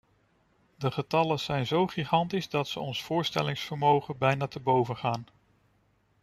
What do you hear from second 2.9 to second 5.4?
voorstellingsvermogen bijna te boven gaan.